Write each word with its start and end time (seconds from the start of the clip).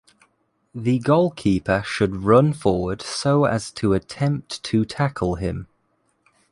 The 0.73 0.97
goalkeeper 0.97 1.83
should 1.85 2.15
run 2.23 2.53
forward 2.53 3.03
so 3.03 3.45
as 3.45 3.69
to 3.73 3.93
attempt 3.93 4.63
to 4.63 4.83
tackle 4.83 5.35
him. 5.35 5.67